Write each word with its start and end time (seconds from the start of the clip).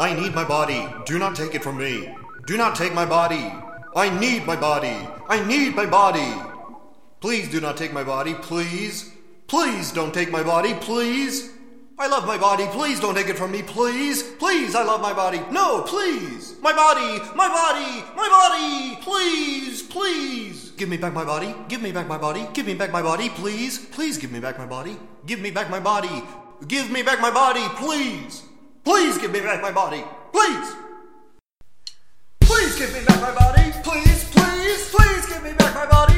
I 0.00 0.14
need 0.14 0.32
my 0.32 0.44
body. 0.44 0.86
Do 1.06 1.18
not 1.18 1.34
take 1.34 1.56
it 1.56 1.62
from 1.64 1.78
me. 1.78 2.14
Do 2.46 2.56
not 2.56 2.76
take 2.76 2.94
my 2.94 3.04
body. 3.04 3.52
I 3.96 4.16
need 4.20 4.46
my 4.46 4.54
body. 4.54 4.96
I 5.28 5.44
need 5.44 5.74
my 5.74 5.86
body. 5.86 6.32
Please 7.20 7.50
do 7.50 7.60
not 7.60 7.76
take 7.76 7.92
my 7.92 8.04
body. 8.04 8.34
Please. 8.34 9.12
Please 9.48 9.90
don't 9.90 10.14
take 10.14 10.30
my 10.30 10.44
body. 10.44 10.74
Please. 10.74 11.50
I 11.98 12.06
love 12.06 12.28
my 12.28 12.38
body. 12.38 12.66
Please 12.68 13.00
don't 13.00 13.16
take 13.16 13.26
it 13.26 13.36
from 13.36 13.50
me. 13.50 13.62
Please. 13.62 14.22
Please, 14.22 14.76
I 14.76 14.84
love 14.84 15.00
my 15.00 15.12
body. 15.12 15.40
No, 15.50 15.82
please. 15.82 16.54
My 16.60 16.72
body. 16.72 17.18
My 17.34 17.48
body. 17.48 18.04
My 18.14 18.28
body. 18.28 19.02
Please. 19.02 19.82
Please. 19.82 20.70
Give 20.76 20.88
me 20.88 20.96
back 20.96 21.12
my 21.12 21.24
body. 21.24 21.52
Give 21.66 21.82
me 21.82 21.90
back 21.90 22.06
my 22.06 22.18
body. 22.18 22.46
Give 22.54 22.66
me 22.66 22.74
back 22.74 22.92
my 22.92 23.02
body. 23.02 23.30
Please. 23.30 23.78
Please 23.86 24.16
give 24.16 24.30
me 24.30 24.38
back 24.38 24.58
my 24.58 24.66
body. 24.66 24.96
Give 25.26 25.40
me 25.40 25.50
back 25.50 25.70
my 25.70 25.80
body. 25.80 26.22
Give 26.68 26.88
me 26.88 27.02
back 27.02 27.20
my 27.20 27.32
body. 27.32 27.66
Please. 27.74 28.44
Please 28.88 29.18
give 29.18 29.32
me 29.32 29.40
back 29.40 29.60
my 29.60 29.70
body. 29.70 30.02
Please. 30.32 30.74
Please 32.40 32.78
give 32.78 32.90
me 32.94 33.04
back 33.04 33.20
my 33.20 33.34
body. 33.34 33.70
Please, 33.84 34.24
please, 34.30 34.90
please 34.90 35.26
give 35.26 35.42
me 35.42 35.52
back 35.52 35.74
my 35.74 35.84
body. 35.84 36.17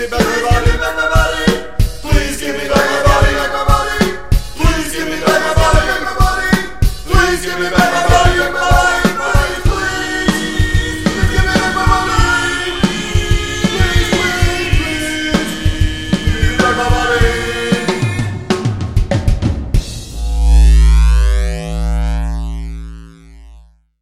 me 0.00 0.06
better. 0.06 0.49